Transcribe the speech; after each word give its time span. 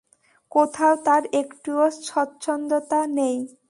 কোথাও 0.51 0.93
তার 1.05 1.23
একটুও 1.33 1.85
স্বচ্ছন্দতা 2.03 2.99
নেই। 3.17 3.37